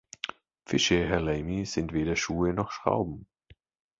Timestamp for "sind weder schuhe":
1.67-2.53